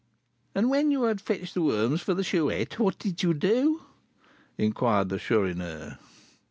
"And 0.55 0.67
when 0.71 0.89
you 0.89 1.03
had 1.03 1.21
fetched 1.21 1.53
the 1.53 1.61
worms 1.61 2.01
for 2.01 2.15
the 2.15 2.23
Chouette, 2.23 2.79
what 2.79 2.97
did 2.97 3.21
you 3.21 3.35
do?" 3.35 3.83
inquired 4.57 5.09
the 5.09 5.19
Chourineur. 5.19 5.99